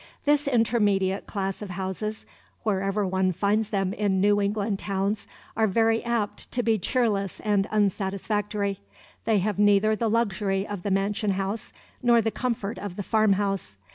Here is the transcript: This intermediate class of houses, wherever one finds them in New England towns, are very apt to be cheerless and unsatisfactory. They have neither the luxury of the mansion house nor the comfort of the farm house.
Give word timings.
This 0.25 0.47
intermediate 0.47 1.27
class 1.27 1.61
of 1.61 1.69
houses, 1.69 2.25
wherever 2.63 3.05
one 3.05 3.31
finds 3.31 3.69
them 3.69 3.93
in 3.93 4.19
New 4.19 4.41
England 4.41 4.79
towns, 4.79 5.27
are 5.55 5.67
very 5.67 6.03
apt 6.03 6.51
to 6.53 6.63
be 6.63 6.79
cheerless 6.79 7.39
and 7.41 7.67
unsatisfactory. 7.69 8.79
They 9.25 9.37
have 9.37 9.59
neither 9.59 9.95
the 9.95 10.09
luxury 10.09 10.65
of 10.65 10.81
the 10.81 10.89
mansion 10.89 11.33
house 11.33 11.71
nor 12.01 12.19
the 12.19 12.31
comfort 12.31 12.79
of 12.79 12.95
the 12.95 13.03
farm 13.03 13.33
house. 13.33 13.77